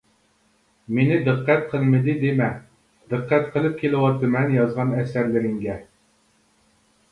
مېنى 0.99 1.19
دىققەت 1.27 1.67
قىلمىدى 1.73 2.15
دېمە، 2.23 2.47
دىققەت 3.15 3.47
قىلىپ 3.57 3.77
كېلىۋاتىمەن 3.83 4.57
يازغان 4.59 4.99
ئەسەرلىرىڭگە. 5.05 5.81